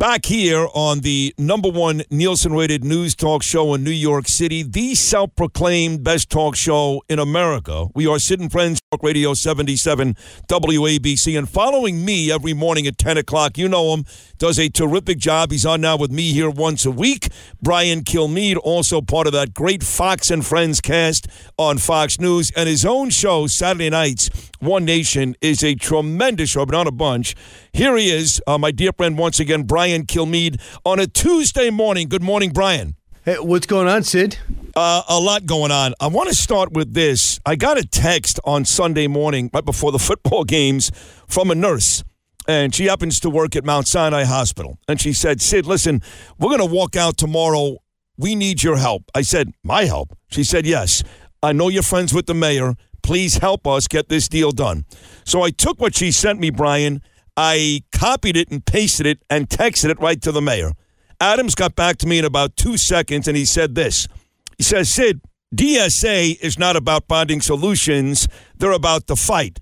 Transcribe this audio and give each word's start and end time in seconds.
Back 0.00 0.24
here 0.24 0.66
on 0.72 1.00
the 1.00 1.34
number 1.36 1.68
one 1.68 2.00
Nielsen 2.10 2.54
rated 2.54 2.82
news 2.82 3.14
talk 3.14 3.42
show 3.42 3.74
in 3.74 3.84
New 3.84 3.90
York 3.90 4.28
City, 4.28 4.62
the 4.62 4.94
self 4.94 5.36
proclaimed 5.36 6.02
best 6.02 6.30
talk 6.30 6.56
show 6.56 7.02
in 7.10 7.18
America. 7.18 7.88
We 7.94 8.06
are 8.06 8.16
and 8.30 8.50
Friends 8.50 8.80
Talk 8.90 9.02
Radio 9.02 9.34
77 9.34 10.16
WABC. 10.48 11.36
And 11.36 11.46
following 11.46 12.02
me 12.02 12.32
every 12.32 12.54
morning 12.54 12.86
at 12.86 12.96
10 12.96 13.18
o'clock, 13.18 13.58
you 13.58 13.68
know 13.68 13.92
him, 13.92 14.06
does 14.38 14.58
a 14.58 14.70
terrific 14.70 15.18
job. 15.18 15.50
He's 15.50 15.66
on 15.66 15.82
now 15.82 15.98
with 15.98 16.10
me 16.10 16.32
here 16.32 16.48
once 16.48 16.86
a 16.86 16.90
week. 16.90 17.28
Brian 17.60 18.00
Kilmeade, 18.00 18.56
also 18.56 19.02
part 19.02 19.26
of 19.26 19.34
that 19.34 19.52
great 19.52 19.82
Fox 19.82 20.30
and 20.30 20.46
Friends 20.46 20.80
cast 20.80 21.26
on 21.58 21.76
Fox 21.76 22.18
News. 22.18 22.50
And 22.56 22.70
his 22.70 22.86
own 22.86 23.10
show, 23.10 23.46
Saturday 23.48 23.90
nights, 23.90 24.30
One 24.60 24.86
Nation, 24.86 25.36
is 25.42 25.62
a 25.62 25.74
tremendous 25.74 26.48
show, 26.48 26.64
but 26.64 26.72
not 26.72 26.86
a 26.86 26.92
bunch. 26.92 27.36
Here 27.74 27.96
he 27.98 28.10
is, 28.10 28.40
uh, 28.46 28.56
my 28.56 28.70
dear 28.70 28.92
friend, 28.92 29.18
once 29.18 29.38
again, 29.38 29.64
Brian 29.64 29.89
Kilmeade, 30.06 30.60
on 30.84 30.98
a 30.98 31.06
Tuesday 31.06 31.70
morning. 31.70 32.08
Good 32.08 32.22
morning, 32.22 32.50
Brian. 32.50 32.94
Hey, 33.24 33.38
what's 33.38 33.66
going 33.66 33.86
on, 33.86 34.02
Sid? 34.02 34.38
Uh, 34.74 35.02
a 35.08 35.20
lot 35.20 35.44
going 35.44 35.70
on. 35.70 35.94
I 36.00 36.06
want 36.06 36.28
to 36.28 36.34
start 36.34 36.72
with 36.72 36.94
this. 36.94 37.38
I 37.44 37.56
got 37.56 37.78
a 37.78 37.86
text 37.86 38.40
on 38.44 38.64
Sunday 38.64 39.08
morning, 39.08 39.50
right 39.52 39.64
before 39.64 39.92
the 39.92 39.98
football 39.98 40.44
games, 40.44 40.90
from 41.26 41.50
a 41.50 41.54
nurse. 41.54 42.02
And 42.48 42.74
she 42.74 42.86
happens 42.86 43.20
to 43.20 43.30
work 43.30 43.56
at 43.56 43.64
Mount 43.64 43.86
Sinai 43.86 44.24
Hospital. 44.24 44.78
And 44.88 45.00
she 45.00 45.12
said, 45.12 45.40
Sid, 45.40 45.66
listen, 45.66 46.00
we're 46.38 46.48
going 46.48 46.66
to 46.66 46.74
walk 46.74 46.96
out 46.96 47.16
tomorrow. 47.16 47.76
We 48.16 48.34
need 48.34 48.62
your 48.62 48.76
help. 48.76 49.04
I 49.14 49.22
said, 49.22 49.52
My 49.62 49.84
help? 49.84 50.16
She 50.30 50.42
said, 50.42 50.66
Yes. 50.66 51.02
I 51.42 51.52
know 51.52 51.68
you're 51.68 51.82
friends 51.82 52.12
with 52.12 52.26
the 52.26 52.34
mayor. 52.34 52.74
Please 53.02 53.38
help 53.38 53.66
us 53.66 53.88
get 53.88 54.08
this 54.08 54.28
deal 54.28 54.50
done. 54.50 54.84
So 55.24 55.42
I 55.42 55.50
took 55.50 55.80
what 55.80 55.94
she 55.94 56.12
sent 56.12 56.38
me, 56.38 56.50
Brian, 56.50 57.02
I 57.36 57.82
copied 57.92 58.36
it 58.36 58.50
and 58.50 58.64
pasted 58.64 59.06
it 59.06 59.22
and 59.28 59.48
texted 59.48 59.90
it 59.90 60.00
right 60.00 60.20
to 60.22 60.32
the 60.32 60.42
mayor. 60.42 60.72
Adams 61.20 61.54
got 61.54 61.74
back 61.74 61.98
to 61.98 62.06
me 62.06 62.18
in 62.18 62.24
about 62.24 62.56
two 62.56 62.76
seconds 62.76 63.28
and 63.28 63.36
he 63.36 63.44
said 63.44 63.74
this. 63.74 64.08
He 64.56 64.64
says, 64.64 64.88
Sid, 64.92 65.20
DSA 65.54 66.38
is 66.40 66.58
not 66.58 66.76
about 66.76 67.04
finding 67.08 67.40
solutions, 67.40 68.28
they're 68.56 68.72
about 68.72 69.06
the 69.06 69.16
fight. 69.16 69.58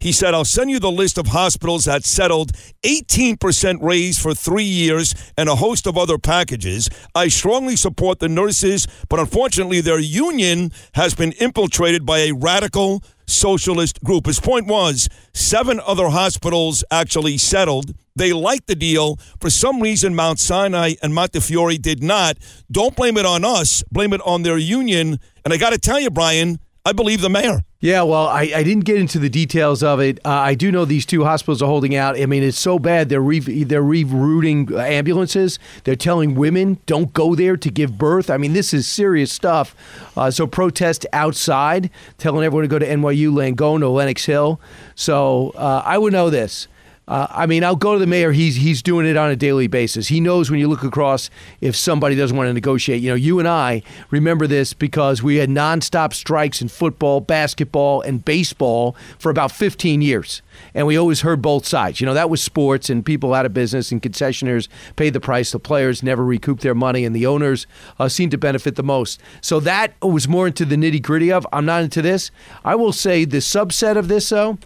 He 0.00 0.12
said, 0.12 0.32
I'll 0.32 0.46
send 0.46 0.70
you 0.70 0.80
the 0.80 0.90
list 0.90 1.18
of 1.18 1.28
hospitals 1.28 1.84
that 1.84 2.04
settled 2.04 2.52
18% 2.82 3.82
raise 3.82 4.18
for 4.18 4.32
three 4.32 4.64
years 4.64 5.14
and 5.36 5.48
a 5.48 5.56
host 5.56 5.86
of 5.86 5.98
other 5.98 6.16
packages. 6.16 6.88
I 7.14 7.28
strongly 7.28 7.76
support 7.76 8.18
the 8.18 8.28
nurses, 8.28 8.86
but 9.10 9.20
unfortunately, 9.20 9.82
their 9.82 9.98
union 9.98 10.72
has 10.94 11.14
been 11.14 11.32
infiltrated 11.32 12.06
by 12.06 12.20
a 12.20 12.32
radical 12.32 13.02
socialist 13.26 14.02
group. 14.02 14.24
His 14.24 14.40
point 14.40 14.66
was 14.66 15.08
seven 15.34 15.80
other 15.84 16.08
hospitals 16.08 16.82
actually 16.90 17.36
settled. 17.36 17.94
They 18.16 18.32
liked 18.32 18.66
the 18.68 18.74
deal. 18.74 19.16
For 19.38 19.50
some 19.50 19.80
reason, 19.80 20.14
Mount 20.14 20.38
Sinai 20.38 20.94
and 21.02 21.14
Montefiore 21.14 21.76
did 21.76 22.02
not. 22.02 22.38
Don't 22.70 22.96
blame 22.96 23.18
it 23.18 23.26
on 23.26 23.44
us, 23.44 23.84
blame 23.92 24.14
it 24.14 24.20
on 24.22 24.42
their 24.42 24.58
union. 24.58 25.18
And 25.44 25.54
I 25.54 25.58
got 25.58 25.70
to 25.70 25.78
tell 25.78 26.00
you, 26.00 26.10
Brian, 26.10 26.58
I 26.84 26.92
believe 26.92 27.20
the 27.20 27.28
mayor. 27.28 27.62
Yeah, 27.80 28.02
well, 28.02 28.26
I, 28.26 28.50
I 28.54 28.62
didn't 28.62 28.84
get 28.84 28.96
into 28.96 29.18
the 29.18 29.28
details 29.28 29.82
of 29.82 30.00
it. 30.00 30.18
Uh, 30.24 30.30
I 30.30 30.54
do 30.54 30.72
know 30.72 30.84
these 30.86 31.04
two 31.04 31.24
hospitals 31.24 31.60
are 31.60 31.66
holding 31.66 31.94
out. 31.94 32.18
I 32.18 32.24
mean, 32.24 32.42
it's 32.42 32.58
so 32.58 32.78
bad 32.78 33.10
they're 33.10 33.20
re- 33.20 33.64
they're 33.64 33.82
rerouting 33.82 34.70
ambulances. 34.72 35.58
They're 35.84 35.96
telling 35.96 36.34
women 36.34 36.78
don't 36.86 37.12
go 37.12 37.34
there 37.34 37.56
to 37.58 37.70
give 37.70 37.98
birth. 37.98 38.30
I 38.30 38.38
mean, 38.38 38.54
this 38.54 38.72
is 38.72 38.86
serious 38.86 39.30
stuff. 39.30 39.74
Uh, 40.16 40.30
so 40.30 40.46
protest 40.46 41.06
outside, 41.12 41.90
telling 42.16 42.44
everyone 42.44 42.64
to 42.64 42.68
go 42.68 42.78
to 42.78 42.86
NYU, 42.86 43.30
Langone, 43.30 43.82
or 43.82 43.88
Lenox 43.88 44.24
Hill. 44.24 44.60
So 44.94 45.50
uh, 45.56 45.82
I 45.84 45.98
would 45.98 46.12
know 46.12 46.30
this. 46.30 46.66
Uh, 47.08 47.26
I 47.28 47.46
mean, 47.46 47.64
I'll 47.64 47.74
go 47.74 47.94
to 47.94 47.98
the 47.98 48.06
mayor. 48.06 48.30
He's 48.30 48.54
he's 48.54 48.82
doing 48.82 49.04
it 49.04 49.16
on 49.16 49.30
a 49.30 49.36
daily 49.36 49.66
basis. 49.66 50.06
He 50.06 50.20
knows 50.20 50.48
when 50.48 50.60
you 50.60 50.68
look 50.68 50.84
across 50.84 51.28
if 51.60 51.74
somebody 51.74 52.14
doesn't 52.14 52.36
want 52.36 52.48
to 52.48 52.52
negotiate. 52.52 53.02
You 53.02 53.10
know, 53.10 53.16
you 53.16 53.40
and 53.40 53.48
I 53.48 53.82
remember 54.10 54.46
this 54.46 54.74
because 54.74 55.20
we 55.20 55.36
had 55.36 55.48
nonstop 55.48 56.12
strikes 56.12 56.62
in 56.62 56.68
football, 56.68 57.20
basketball, 57.20 58.00
and 58.02 58.24
baseball 58.24 58.94
for 59.18 59.28
about 59.28 59.50
15 59.50 60.02
years, 60.02 60.40
and 60.72 60.86
we 60.86 60.96
always 60.96 61.22
heard 61.22 61.42
both 61.42 61.66
sides. 61.66 62.00
You 62.00 62.06
know, 62.06 62.14
that 62.14 62.30
was 62.30 62.42
sports, 62.42 62.88
and 62.88 63.04
people 63.04 63.34
out 63.34 63.44
of 63.44 63.52
business, 63.52 63.90
and 63.90 64.00
concessionaires 64.00 64.68
paid 64.94 65.12
the 65.12 65.20
price. 65.20 65.50
The 65.50 65.58
players 65.58 66.04
never 66.04 66.24
recouped 66.24 66.62
their 66.62 66.76
money, 66.76 67.04
and 67.04 67.16
the 67.16 67.26
owners 67.26 67.66
uh, 67.98 68.08
seemed 68.08 68.30
to 68.30 68.38
benefit 68.38 68.76
the 68.76 68.84
most. 68.84 69.20
So 69.40 69.58
that 69.60 69.94
was 70.00 70.28
more 70.28 70.46
into 70.46 70.64
the 70.64 70.76
nitty 70.76 71.02
gritty 71.02 71.32
of. 71.32 71.44
I'm 71.52 71.66
not 71.66 71.82
into 71.82 72.02
this. 72.02 72.30
I 72.64 72.76
will 72.76 72.92
say 72.92 73.24
the 73.24 73.38
subset 73.38 73.96
of 73.96 74.06
this 74.06 74.28
though. 74.28 74.58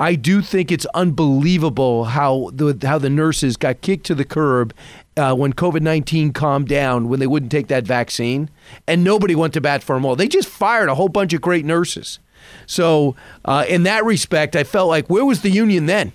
I 0.00 0.14
do 0.14 0.40
think 0.40 0.72
it's 0.72 0.86
unbelievable 0.94 2.04
how 2.04 2.50
the 2.54 2.76
how 2.82 2.98
the 2.98 3.10
nurses 3.10 3.58
got 3.58 3.82
kicked 3.82 4.06
to 4.06 4.14
the 4.14 4.24
curb 4.24 4.74
uh, 5.18 5.34
when 5.34 5.52
COVID 5.52 5.82
nineteen 5.82 6.32
calmed 6.32 6.68
down 6.68 7.08
when 7.10 7.20
they 7.20 7.26
wouldn't 7.26 7.52
take 7.52 7.68
that 7.68 7.84
vaccine, 7.84 8.48
and 8.86 9.04
nobody 9.04 9.34
went 9.34 9.52
to 9.54 9.60
bat 9.60 9.82
for 9.82 9.94
them 9.94 10.06
all. 10.06 10.16
They 10.16 10.26
just 10.26 10.48
fired 10.48 10.88
a 10.88 10.94
whole 10.94 11.10
bunch 11.10 11.34
of 11.34 11.42
great 11.42 11.66
nurses. 11.66 12.18
So 12.66 13.14
uh, 13.44 13.66
in 13.68 13.82
that 13.82 14.04
respect, 14.04 14.56
I 14.56 14.64
felt 14.64 14.88
like 14.88 15.08
where 15.08 15.26
was 15.26 15.42
the 15.42 15.50
union 15.50 15.84
then? 15.84 16.14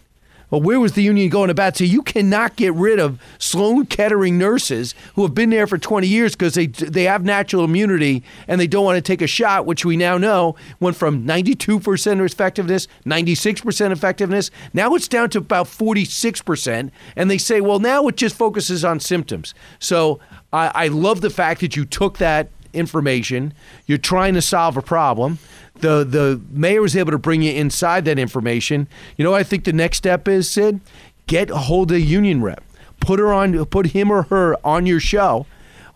Well, 0.56 0.62
where 0.62 0.80
was 0.80 0.94
the 0.94 1.04
union 1.04 1.28
going 1.28 1.50
about? 1.50 1.76
So 1.76 1.84
you 1.84 2.02
cannot 2.02 2.56
get 2.56 2.74
rid 2.76 2.98
of 2.98 3.20
Sloan 3.40 3.88
Kettering 3.88 4.38
nurses 4.38 4.96
who 5.16 5.24
have 5.24 5.36
been 5.36 5.50
there 5.50 5.68
for 5.68 5.78
20 5.78 6.08
years 6.08 6.34
because 6.34 6.54
they 6.54 6.68
they 6.68 7.04
have 7.04 7.26
natural 7.26 7.66
immunity 7.66 8.24
and 8.48 8.62
they 8.62 8.66
don't 8.66 8.86
want 8.86 8.96
to 8.96 9.02
take 9.02 9.22
a 9.22 9.28
shot, 9.28 9.66
which 9.66 9.84
we 9.84 9.98
now 9.98 10.18
know 10.18 10.56
went 10.80 10.96
from 10.96 11.26
92% 11.28 12.26
effectiveness, 12.26 12.88
96% 13.06 13.92
effectiveness. 13.92 14.50
Now 14.74 14.96
it's 14.96 15.10
down 15.10 15.30
to 15.32 15.40
about 15.40 15.68
46%. 15.68 16.90
And 17.18 17.30
they 17.30 17.38
say, 17.38 17.60
well, 17.60 17.80
now 17.80 18.08
it 18.08 18.16
just 18.16 18.38
focuses 18.38 18.86
on 18.86 19.02
symptoms. 19.02 19.54
So 19.80 20.22
I, 20.54 20.72
I 20.74 20.88
love 20.88 21.20
the 21.20 21.30
fact 21.30 21.60
that 21.60 21.76
you 21.76 21.84
took 21.84 22.18
that 22.20 22.48
information, 22.72 23.54
you're 23.88 23.98
trying 23.98 24.36
to 24.36 24.42
solve 24.42 24.78
a 24.78 24.82
problem 24.82 25.38
the 25.80 26.04
the 26.04 26.42
mayor 26.52 26.82
was 26.82 26.96
able 26.96 27.12
to 27.12 27.18
bring 27.18 27.42
you 27.42 27.52
inside 27.52 28.06
that 28.06 28.20
information. 28.20 28.88
You 29.18 29.26
know, 29.26 29.34
I 29.34 29.44
think 29.44 29.66
the 29.66 29.74
next 29.74 29.98
step 29.98 30.28
is 30.28 30.50
Sid, 30.50 30.80
get 31.28 31.50
a 31.50 31.58
hold 31.58 31.92
of 31.92 31.98
a 31.98 32.02
union 32.02 32.42
rep, 32.42 32.64
put 33.00 33.20
her 33.20 33.34
on, 33.34 33.66
put 33.66 33.88
him 33.88 34.12
or 34.12 34.24
her 34.24 34.56
on 34.66 34.86
your 34.86 35.00
show, 35.00 35.46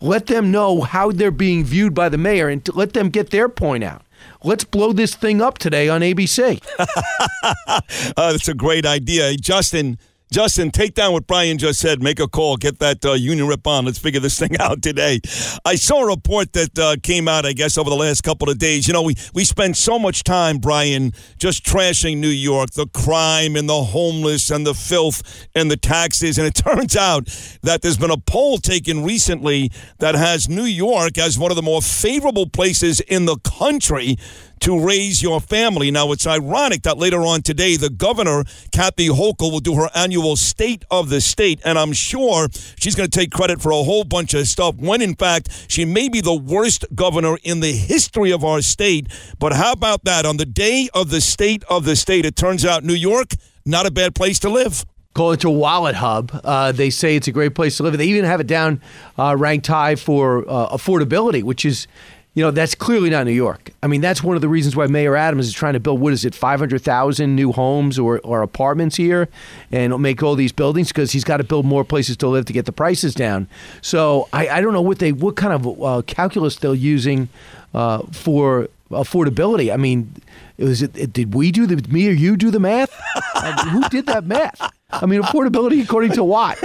let 0.01 0.28
them 0.28 0.51
know 0.51 0.81
how 0.81 1.12
they're 1.12 1.31
being 1.31 1.63
viewed 1.63 1.94
by 1.94 2.09
the 2.09 2.17
mayor, 2.17 2.50
and 2.50 2.67
let 2.75 2.94
them 2.94 3.09
get 3.09 3.31
their 3.31 3.50
point 3.50 3.84
out. 3.84 4.03
Let's 4.44 4.63
blow 4.63 4.94
this 4.94 5.16
thing 5.16 5.41
up 5.41 5.57
today 5.57 5.90
on 5.90 6.01
ABC. 6.01 6.61
uh, 6.79 7.81
that's 8.16 8.47
a 8.47 8.53
great 8.53 8.85
idea, 8.85 9.35
Justin. 9.35 9.97
Justin, 10.31 10.69
take 10.69 10.94
down 10.94 11.13
what 11.13 11.25
Brian 11.25 11.57
just 11.57 11.79
said. 11.79 12.03
Make 12.03 12.19
a 12.19 12.28
call. 12.28 12.56
Get 12.56 12.78
that 12.79 13.03
uh, 13.03 13.13
union 13.13 13.47
rep 13.47 13.66
on. 13.66 13.85
Let's 13.85 13.97
figure 13.97 14.19
this 14.19 14.38
thing 14.40 14.59
out 14.59 14.84
today. 14.84 15.22
I 15.66 15.73
saw 15.73 16.03
a 16.03 16.07
report 16.07 16.53
that 16.53 16.78
uh, 16.78 16.97
came 17.01 17.28
out, 17.28 17.47
I 17.47 17.53
guess, 17.53 17.79
over 17.79 17.90
the 17.90 17.95
last 17.95 18.22
couple 18.22 18.47
of 18.47 18.59
days. 18.59 18.88
You 18.88 18.94
know, 18.94 19.01
we, 19.01 19.16
we 19.34 19.44
spend 19.44 19.75
so 19.75 19.97
much 19.97 20.23
time, 20.23 20.59
Brian, 20.59 21.13
just 21.40 21.66
trashing 21.66 22.17
New 22.17 22.28
York, 22.28 22.72
the 22.72 22.85
crime 22.85 23.56
and 23.56 23.67
the 23.67 23.84
homeless 23.84 24.51
and 24.51 24.67
the 24.67 24.75
filth 24.75 25.47
and 25.56 25.72
the 25.72 25.78
taxes. 25.78 26.38
And 26.38 26.46
it 26.46 26.53
turns 26.63 26.96
out 26.96 27.25
that 27.63 27.81
there's 27.81 27.97
been 27.97 28.11
a 28.11 28.17
poll 28.17 28.59
taken 28.59 29.03
recently 29.03 29.72
that 29.97 30.13
has 30.13 30.47
New 30.47 30.63
York 30.63 31.17
as 31.17 31.40
one 31.40 31.50
of 31.50 31.56
the 31.56 31.63
more 31.63 31.81
favorable 31.81 32.47
places 32.47 33.00
in 33.00 33.25
the 33.25 33.38
country 33.38 34.16
to 34.62 34.80
raise 34.80 35.22
your 35.22 35.40
family. 35.40 35.92
Now, 35.92 36.12
it's 36.12 36.28
ironic 36.28 36.84
that 36.84 36.97
later 36.97 37.22
on 37.22 37.42
today, 37.42 37.78
the 37.78 37.90
governor, 37.90 38.44
Kathy 38.72 39.08
Hochul, 39.08 39.52
will 39.52 39.59
do 39.59 39.75
her 39.75 39.90
annual 39.96 40.36
State 40.36 40.86
of 40.90 41.09
the 41.09 41.22
State, 41.22 41.59
and 41.66 41.78
I'm 41.78 41.94
sure 41.94 42.47
she's 42.80 42.96
going 42.96 43.09
to 43.09 43.20
take 43.20 43.31
credit 43.31 43.62
for 43.62 43.72
a 43.72 43.84
whole 43.84 44.03
bunch 44.03 44.34
of 44.34 44.47
stuff 44.47 44.75
when, 44.75 45.02
in 45.02 45.16
fact, 45.16 45.66
she 45.68 45.86
may 45.86 46.09
be 46.09 46.22
the 46.22 46.36
worst 46.36 46.86
governor 46.96 47.38
in 47.44 47.59
the 47.59 47.74
history 47.74 48.31
of 48.31 48.44
our 48.44 48.62
state. 48.62 49.08
But 49.40 49.53
how 49.53 49.72
about 49.72 50.03
that? 50.06 50.25
On 50.25 50.38
the 50.38 50.46
day 50.46 50.90
of 50.94 51.09
the 51.09 51.22
State 51.22 51.64
of 51.70 51.86
the 51.86 51.96
State, 51.96 52.26
it 52.26 52.36
turns 52.36 52.66
out 52.66 52.84
New 52.84 52.94
York, 52.94 53.31
not 53.66 53.86
a 53.86 53.91
bad 53.91 54.16
place 54.16 54.40
to 54.40 54.50
live 54.50 54.86
call 55.16 55.31
it 55.34 55.44
a 55.44 55.47
WalletHub. 55.47 56.40
Uh, 56.46 56.72
they 56.72 56.90
say 56.90 57.18
it's 57.18 57.28
a 57.28 57.31
great 57.34 57.53
place 57.53 57.76
to 57.76 57.84
live. 57.84 57.97
They 57.97 58.06
even 58.06 58.24
have 58.24 58.40
it 58.40 58.47
down 58.47 58.82
uh, 59.17 59.35
ranked 59.38 59.67
high 59.67 59.96
for 59.96 60.46
uh, 60.47 60.70
affordability, 60.70 61.44
which 61.44 61.66
is 61.66 61.88
you 62.35 62.43
know, 62.43 62.52
that's 62.52 62.76
clearly 62.76 63.09
not 63.09 63.26
New 63.26 63.34
York. 63.34 63.72
I 63.81 63.87
mean, 63.87 64.02
that's 64.02 64.23
one 64.23 64.35
of 64.35 64.41
the 64.41 64.47
reasons 64.47 64.76
why 64.76 64.85
Mayor 64.87 65.16
Adams 65.16 65.47
is 65.47 65.53
trying 65.53 65.73
to 65.73 65.79
build, 65.79 65.99
what 65.99 66.14
is 66.14 66.23
it, 66.26 66.35
500,000 66.35 67.35
new 67.35 67.52
homes 67.52 67.97
or, 67.97 68.20
or 68.20 68.43
apartments 68.43 68.96
here 68.96 69.29
and 69.72 69.97
make 69.99 70.22
all 70.22 70.35
these 70.35 70.52
buildings 70.52 70.90
because 70.90 71.11
he's 71.11 71.23
got 71.23 71.37
to 71.37 71.43
build 71.43 71.66
more 71.66 71.84
places 71.84 72.17
to 72.17 72.28
live 72.28 72.46
to 72.46 72.53
get 72.53 72.66
the 72.66 72.72
prices 72.72 73.16
down. 73.16 73.47
So 73.81 74.29
I, 74.31 74.47
I 74.47 74.61
don't 74.61 74.73
know 74.73 74.81
what 74.81 74.99
they, 74.99 75.11
what 75.11 75.35
kind 75.37 75.53
of 75.53 75.81
uh, 75.81 76.02
calculus 76.05 76.55
they're 76.58 76.73
using 76.73 77.29
uh, 77.73 78.03
for 78.11 78.70
affordability. 78.91 79.73
I 79.73 79.78
mean, 79.78 80.14
was 80.58 80.84
it, 80.84 81.14
did 81.14 81.34
we 81.34 81.52
do 81.52 81.66
the, 81.66 81.75
me 81.91 82.08
or 82.09 82.11
you 82.11 82.37
do 82.37 82.52
the 82.52 82.59
math? 82.59 82.93
who 83.70 83.90
did 83.90 84.05
that 84.05 84.25
math? 84.25 84.61
I 84.91 85.06
mean, 85.06 85.22
affordability 85.22 85.84
according 85.84 86.14
to 86.14 86.24
what? 86.24 86.58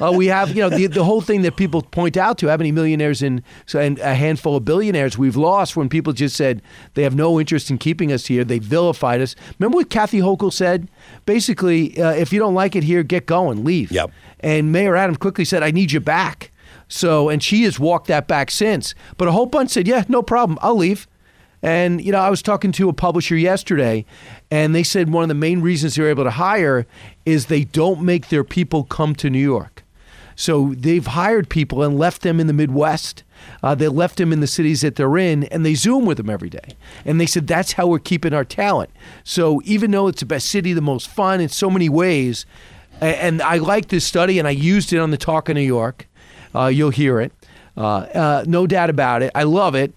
Uh, 0.00 0.12
we 0.12 0.26
have, 0.26 0.50
you 0.50 0.62
know, 0.62 0.68
the, 0.68 0.86
the 0.86 1.04
whole 1.04 1.20
thing 1.20 1.42
that 1.42 1.56
people 1.56 1.82
point 1.82 2.16
out 2.16 2.38
to 2.38 2.48
how 2.48 2.56
many 2.56 2.70
millionaires 2.70 3.22
and, 3.22 3.42
and 3.74 3.98
a 3.98 4.14
handful 4.14 4.56
of 4.56 4.64
billionaires 4.64 5.18
we've 5.18 5.36
lost 5.36 5.76
when 5.76 5.88
people 5.88 6.12
just 6.12 6.36
said 6.36 6.62
they 6.94 7.02
have 7.02 7.16
no 7.16 7.40
interest 7.40 7.70
in 7.70 7.78
keeping 7.78 8.12
us 8.12 8.26
here. 8.26 8.44
They 8.44 8.60
vilified 8.60 9.20
us. 9.20 9.34
Remember 9.58 9.76
what 9.76 9.90
Kathy 9.90 10.20
Hochul 10.20 10.52
said? 10.52 10.88
Basically, 11.26 12.00
uh, 12.00 12.12
if 12.12 12.32
you 12.32 12.38
don't 12.38 12.54
like 12.54 12.76
it 12.76 12.84
here, 12.84 13.02
get 13.02 13.26
going, 13.26 13.64
leave. 13.64 13.90
Yep. 13.90 14.10
And 14.40 14.70
Mayor 14.70 14.94
Adams 14.94 15.18
quickly 15.18 15.44
said, 15.44 15.62
I 15.62 15.72
need 15.72 15.92
you 15.92 16.00
back. 16.00 16.50
So, 16.88 17.28
and 17.28 17.42
she 17.42 17.64
has 17.64 17.80
walked 17.80 18.06
that 18.08 18.28
back 18.28 18.50
since. 18.50 18.94
But 19.16 19.26
a 19.26 19.32
whole 19.32 19.46
bunch 19.46 19.70
said, 19.70 19.88
yeah, 19.88 20.04
no 20.08 20.22
problem, 20.22 20.58
I'll 20.62 20.76
leave. 20.76 21.08
And, 21.62 22.04
you 22.04 22.10
know, 22.10 22.18
I 22.18 22.28
was 22.28 22.42
talking 22.42 22.72
to 22.72 22.88
a 22.88 22.92
publisher 22.92 23.36
yesterday, 23.36 24.04
and 24.50 24.74
they 24.74 24.82
said 24.82 25.10
one 25.10 25.22
of 25.22 25.28
the 25.28 25.34
main 25.34 25.60
reasons 25.60 25.94
they're 25.94 26.08
able 26.08 26.24
to 26.24 26.30
hire 26.30 26.86
is 27.24 27.46
they 27.46 27.64
don't 27.64 28.02
make 28.02 28.28
their 28.28 28.44
people 28.44 28.82
come 28.84 29.14
to 29.16 29.30
New 29.30 29.38
York. 29.38 29.84
So 30.34 30.74
they've 30.76 31.06
hired 31.06 31.48
people 31.48 31.82
and 31.82 31.98
left 31.98 32.22
them 32.22 32.40
in 32.40 32.46
the 32.48 32.52
Midwest. 32.52 33.22
Uh, 33.62 33.74
they 33.74 33.88
left 33.88 34.16
them 34.16 34.32
in 34.32 34.40
the 34.40 34.46
cities 34.46 34.80
that 34.80 34.96
they're 34.96 35.16
in, 35.16 35.44
and 35.44 35.64
they 35.64 35.74
Zoom 35.74 36.04
with 36.04 36.16
them 36.16 36.30
every 36.30 36.50
day. 36.50 36.76
And 37.04 37.20
they 37.20 37.26
said 37.26 37.46
that's 37.46 37.72
how 37.72 37.86
we're 37.86 37.98
keeping 37.98 38.32
our 38.34 38.44
talent. 38.44 38.90
So 39.24 39.60
even 39.64 39.90
though 39.90 40.08
it's 40.08 40.20
the 40.20 40.26
best 40.26 40.48
city, 40.48 40.72
the 40.72 40.80
most 40.80 41.08
fun 41.08 41.40
in 41.40 41.48
so 41.48 41.70
many 41.70 41.88
ways, 41.88 42.44
and 43.00 43.42
I 43.42 43.58
like 43.58 43.88
this 43.88 44.04
study, 44.04 44.38
and 44.38 44.48
I 44.48 44.52
used 44.52 44.92
it 44.92 44.98
on 44.98 45.10
the 45.10 45.16
Talk 45.16 45.48
of 45.48 45.54
New 45.54 45.60
York. 45.60 46.08
Uh, 46.54 46.66
you'll 46.66 46.90
hear 46.90 47.20
it. 47.20 47.32
Uh, 47.76 47.98
uh, 47.98 48.44
no 48.46 48.66
doubt 48.66 48.90
about 48.90 49.22
it. 49.22 49.30
I 49.34 49.44
love 49.44 49.74
it. 49.74 49.94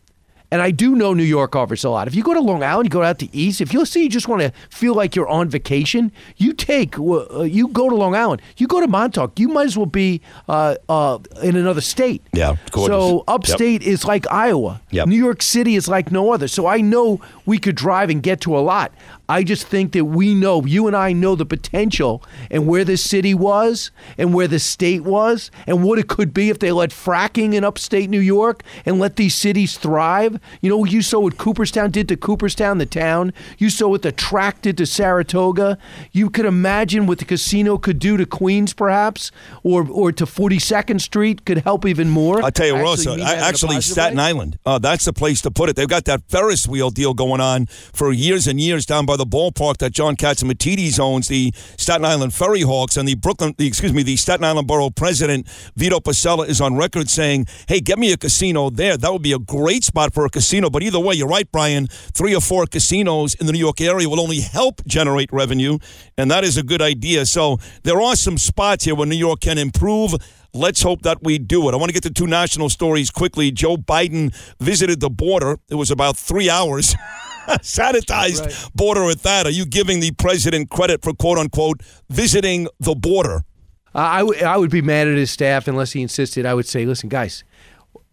And 0.51 0.61
I 0.61 0.71
do 0.71 0.95
know 0.95 1.13
New 1.13 1.23
York 1.23 1.55
offers 1.55 1.83
a 1.83 1.89
lot. 1.89 2.07
If 2.07 2.15
you 2.15 2.23
go 2.23 2.33
to 2.33 2.39
Long 2.39 2.63
Island, 2.63 2.85
you 2.85 2.89
go 2.89 3.01
out 3.03 3.19
to 3.19 3.35
East. 3.35 3.61
If 3.61 3.73
you 3.73 3.85
see 3.85 4.03
you 4.03 4.09
just 4.09 4.27
want 4.27 4.41
to 4.41 4.51
feel 4.69 4.93
like 4.93 5.15
you're 5.15 5.27
on 5.27 5.49
vacation, 5.49 6.11
you 6.37 6.53
take 6.53 6.97
uh, 6.99 7.41
you 7.41 7.67
go 7.69 7.89
to 7.89 7.95
Long 7.95 8.15
Island. 8.15 8.41
You 8.57 8.67
go 8.67 8.79
to 8.79 8.87
Montauk. 8.87 9.39
You 9.39 9.47
might 9.49 9.65
as 9.67 9.75
well 9.77 9.85
be 9.87 10.21
uh, 10.47 10.75
uh, 10.87 11.19
in 11.41 11.55
another 11.55 11.81
state. 11.81 12.21
Yeah, 12.33 12.55
gorgeous. 12.71 12.93
So 12.95 13.23
upstate 13.27 13.81
Yep. 13.81 13.91
is 13.91 14.05
like 14.05 14.25
Iowa. 14.31 14.81
Yep. 14.91 15.07
New 15.07 15.17
York 15.17 15.41
City 15.41 15.75
is 15.75 15.87
like 15.87 16.11
no 16.11 16.31
other. 16.31 16.47
So 16.47 16.67
I 16.67 16.79
know 16.81 17.19
we 17.45 17.57
could 17.57 17.75
drive 17.75 18.09
and 18.09 18.21
get 18.21 18.41
to 18.41 18.55
a 18.57 18.59
lot. 18.61 18.91
I 19.27 19.43
just 19.43 19.67
think 19.67 19.91
that 19.93 20.05
we 20.05 20.35
know, 20.35 20.65
you 20.65 20.87
and 20.87 20.95
I 20.95 21.13
know 21.13 21.35
the 21.35 21.45
potential 21.45 22.23
and 22.51 22.67
where 22.67 22.83
this 22.83 23.03
city 23.03 23.33
was 23.33 23.91
and 24.17 24.33
where 24.33 24.47
the 24.47 24.59
state 24.59 25.03
was 25.03 25.51
and 25.65 25.83
what 25.83 25.99
it 25.99 26.07
could 26.07 26.33
be 26.33 26.49
if 26.49 26.59
they 26.59 26.71
let 26.71 26.91
fracking 26.91 27.53
in 27.53 27.63
upstate 27.63 28.09
New 28.09 28.19
York 28.19 28.63
and 28.85 28.99
let 28.99 29.15
these 29.15 29.35
cities 29.35 29.77
thrive. 29.77 30.39
You 30.61 30.69
know, 30.69 30.85
you 30.85 31.01
saw 31.01 31.19
what 31.19 31.37
Cooperstown 31.37 31.91
did 31.91 32.07
to 32.09 32.17
Cooperstown, 32.17 32.77
the 32.77 32.85
town. 32.85 33.33
You 33.57 33.69
saw 33.69 33.87
what 33.87 34.03
the 34.03 34.11
track 34.11 34.61
did 34.61 34.77
to 34.77 34.85
Saratoga. 34.85 35.77
You 36.11 36.29
could 36.29 36.45
imagine 36.45 37.07
what 37.07 37.19
the 37.19 37.25
casino 37.25 37.77
could 37.77 37.99
do 37.99 38.17
to 38.17 38.25
Queens, 38.25 38.73
perhaps, 38.73 39.31
or 39.63 39.87
or 39.89 40.11
to 40.11 40.25
42nd 40.25 41.01
Street 41.01 41.45
could 41.45 41.59
help 41.59 41.85
even 41.85 42.09
more. 42.09 42.41
I'll 42.43 42.51
tell 42.51 42.67
you, 42.67 42.75
Actually 42.75 42.83
Rosa, 42.83 43.11
I, 43.11 43.17
that 43.17 43.37
in 43.37 43.43
a 43.43 43.47
actually, 43.47 43.81
Staten 43.81 44.17
way. 44.17 44.23
Island. 44.23 44.59
Uh, 44.65 44.79
that's 44.79 45.05
the 45.05 45.13
place 45.13 45.41
to 45.41 45.51
put 45.51 45.69
it. 45.69 45.75
They've 45.75 45.87
got 45.87 46.05
that 46.05 46.23
Ferris 46.29 46.67
wheel 46.67 46.89
deal 46.89 47.13
going 47.13 47.41
on 47.41 47.65
for 47.67 48.11
years 48.11 48.47
and 48.47 48.59
years 48.59 48.85
down 48.85 49.05
by 49.05 49.14
the 49.17 49.25
ballpark 49.25 49.77
that 49.77 49.91
John 49.91 50.15
Catsimatidis 50.15 50.99
owns, 50.99 51.27
the 51.27 51.53
Staten 51.77 52.05
Island 52.05 52.33
Ferry 52.33 52.61
Hawks, 52.61 52.97
and 52.97 53.07
the 53.07 53.15
Brooklyn, 53.15 53.53
the, 53.57 53.67
excuse 53.67 53.93
me, 53.93 54.03
the 54.03 54.15
Staten 54.15 54.43
Island 54.43 54.67
Borough 54.67 54.89
President 54.89 55.47
Vito 55.75 55.99
Fossella 55.99 56.47
is 56.47 56.61
on 56.61 56.75
record 56.75 57.09
saying, 57.09 57.47
"Hey, 57.67 57.79
get 57.79 57.99
me 57.99 58.11
a 58.11 58.17
casino 58.17 58.69
there. 58.69 58.97
That 58.97 59.11
would 59.11 59.21
be 59.21 59.33
a 59.33 59.39
great 59.39 59.83
spot 59.83 60.13
for 60.13 60.25
a 60.25 60.29
casino." 60.29 60.69
But 60.69 60.83
either 60.83 60.99
way, 60.99 61.15
you're 61.15 61.27
right, 61.27 61.51
Brian. 61.51 61.87
Three 61.87 62.35
or 62.35 62.41
four 62.41 62.65
casinos 62.65 63.35
in 63.35 63.45
the 63.45 63.53
New 63.53 63.59
York 63.59 63.81
area 63.81 64.09
will 64.09 64.19
only 64.19 64.41
help 64.41 64.81
generate 64.85 65.31
revenue, 65.31 65.77
and 66.17 66.29
that 66.31 66.43
is 66.43 66.57
a 66.57 66.63
good 66.63 66.81
idea. 66.81 67.25
So 67.25 67.57
there 67.83 68.01
are 68.01 68.15
some 68.15 68.37
spots 68.37 68.85
here 68.85 68.95
where 68.95 69.07
New 69.07 69.15
York 69.15 69.41
can 69.41 69.57
improve. 69.57 70.15
Let's 70.53 70.81
hope 70.81 71.01
that 71.01 71.21
we 71.21 71.37
do 71.37 71.67
it. 71.67 71.73
I 71.73 71.75
want 71.75 71.89
to 71.89 71.93
get 71.93 72.03
to 72.03 72.09
two 72.09 72.27
national 72.27 72.69
stories 72.69 73.09
quickly. 73.09 73.51
Joe 73.51 73.75
Biden 73.75 74.33
visited 74.59 75.01
the 75.01 75.09
border. 75.09 75.57
It 75.69 75.75
was 75.75 75.91
about 75.91 76.15
three 76.15 76.49
hours. 76.49 76.95
Sanitized 77.61 78.41
Right. 78.41 78.69
border 78.75 79.09
at 79.09 79.23
that. 79.23 79.45
Are 79.45 79.51
you 79.51 79.65
giving 79.65 79.99
the 79.99 80.11
president 80.11 80.69
credit 80.69 81.01
for 81.03 81.13
quote 81.13 81.37
unquote 81.37 81.81
visiting 82.09 82.67
the 82.79 82.95
border? 82.95 83.43
Uh, 83.93 83.99
I, 83.99 84.19
w- 84.19 84.43
I 84.43 84.57
would 84.57 84.71
be 84.71 84.81
mad 84.81 85.07
at 85.07 85.15
his 85.17 85.31
staff 85.31 85.67
unless 85.67 85.93
he 85.93 86.01
insisted. 86.01 86.45
I 86.45 86.53
would 86.53 86.65
say, 86.67 86.85
listen, 86.85 87.07
guys, 87.09 87.43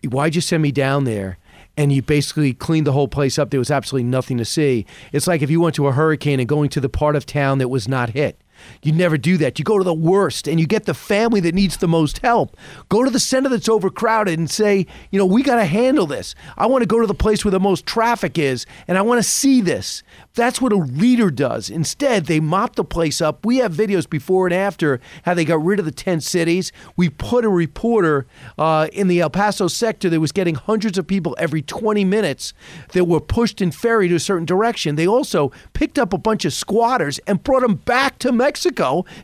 why'd 0.09 0.35
you 0.35 0.41
send 0.41 0.63
me 0.63 0.71
down 0.73 1.05
there? 1.05 1.39
And 1.77 1.91
you 1.91 2.03
basically 2.03 2.53
cleaned 2.53 2.87
the 2.87 2.93
whole 2.93 3.09
place 3.09 3.39
up. 3.39 3.49
There 3.51 3.59
was 3.59 3.71
absolutely 3.71 4.09
nothing 4.09 4.37
to 4.37 4.45
see. 4.45 4.85
It's 5.11 5.27
like 5.27 5.41
if 5.41 5.51
you 5.51 5.61
went 5.61 5.75
to 5.77 5.87
a 5.87 5.93
hurricane 5.93 6.39
and 6.39 6.47
going 6.49 6.69
to 6.71 6.81
the 6.81 6.91
part 6.91 7.17
of 7.17 7.25
town 7.25 7.59
that 7.59 7.69
was 7.69 7.89
not 7.89 8.11
hit. 8.11 8.39
You 8.83 8.93
never 8.93 9.17
do 9.17 9.37
that. 9.39 9.59
You 9.59 9.65
go 9.65 9.79
to 9.79 9.85
the 9.85 9.95
worst 9.95 10.49
and 10.49 10.59
you 10.59 10.67
get 10.67 10.85
the 10.85 10.95
family 10.95 11.41
that 11.41 11.55
needs 11.55 11.77
the 11.77 11.89
most 11.89 12.19
help. 12.19 12.57
Go 12.89 13.05
to 13.05 13.11
the 13.11 13.21
center 13.21 13.49
that's 13.49 13.69
overcrowded 13.69 14.39
and 14.39 14.51
say, 14.51 14.87
you 15.11 15.19
know, 15.19 15.27
we 15.27 15.43
got 15.43 15.57
to 15.57 15.65
handle 15.65 16.07
this. 16.07 16.35
I 16.57 16.67
want 16.67 16.83
to 16.83 16.87
go 16.87 17.01
to 17.01 17.07
the 17.07 17.15
place 17.15 17.45
where 17.45 17.53
the 17.53 17.61
most 17.61 17.87
traffic 17.87 18.39
is 18.39 18.67
and 18.89 18.99
I 18.99 19.03
want 19.03 19.19
to 19.23 19.29
see 19.29 19.61
this. 19.61 20.03
That's 20.35 20.61
what 20.61 20.73
a 20.73 20.77
leader 20.77 21.31
does. 21.31 21.69
Instead, 21.69 22.27
they 22.27 22.41
mop 22.41 22.77
the 22.77 22.85
place 22.85 23.21
up. 23.21 23.45
We 23.45 23.59
have 23.59 23.73
videos 23.73 24.09
before 24.09 24.47
and 24.47 24.55
after 24.55 25.01
how 25.25 25.35
they 25.35 25.45
got 25.45 25.63
rid 25.63 25.79
of 25.79 25.85
the 25.85 25.93
10 25.93 26.21
cities. 26.21 26.73
We 26.97 27.09
put 27.11 27.45
a 27.45 27.49
reporter 27.51 28.27
uh, 28.57 28.89
in 28.93 29.09
the 29.09 29.21
El 29.21 29.31
Paso 29.31 29.69
sector 29.69 30.09
that 30.09 30.21
was 30.21 30.33
getting 30.33 30.55
hundreds 30.55 30.97
of 30.97 31.07
people 31.07 31.37
every 31.39 31.63
20 31.63 32.05
minutes 32.05 32.55
that 32.93 33.05
were 33.05 33.21
pushed 33.21 33.61
and 33.61 33.75
ferried 33.75 34.11
to 34.11 34.17
a 34.17 34.21
certain 34.21 34.47
direction. 34.47 34.97
They 34.97 35.07
also 35.07 35.53
picked 35.75 35.99
up 35.99 36.13
a 36.13 36.19
bunch 36.19 36.45
of 36.45 36.53
squatters 36.53 37.19
and 37.27 37.43
brought 37.43 37.63
them 37.63 37.75
back 37.75 38.19
to 38.21 38.33
Mexico 38.33 38.52